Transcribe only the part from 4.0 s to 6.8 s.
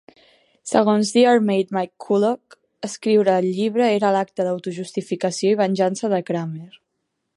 l'acte d'auto-justificació i venjança de Kramer.